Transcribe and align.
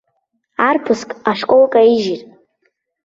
Арԥыск 0.67 1.09
ашкол 1.31 1.63
каижьит. 1.73 2.23